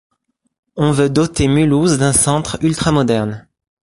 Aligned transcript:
On 0.77 0.91
veut 0.91 1.11
doter 1.11 1.47
Mulhouse 1.47 1.99
d'un 1.99 2.11
centre 2.11 2.57
ultra-moderne. 2.63 3.47